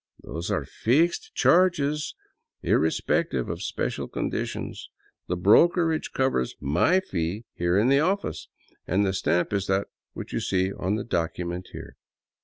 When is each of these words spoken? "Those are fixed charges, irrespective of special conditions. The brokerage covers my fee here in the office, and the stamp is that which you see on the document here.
"Those 0.23 0.49
are 0.49 0.65
fixed 0.65 1.35
charges, 1.35 2.15
irrespective 2.63 3.49
of 3.49 3.61
special 3.61 4.07
conditions. 4.07 4.89
The 5.27 5.37
brokerage 5.37 6.11
covers 6.11 6.55
my 6.59 7.01
fee 7.01 7.45
here 7.53 7.77
in 7.77 7.87
the 7.87 7.99
office, 7.99 8.47
and 8.87 9.05
the 9.05 9.13
stamp 9.13 9.53
is 9.53 9.67
that 9.67 9.89
which 10.13 10.33
you 10.33 10.39
see 10.39 10.73
on 10.73 10.95
the 10.95 11.03
document 11.03 11.67
here. 11.71 11.97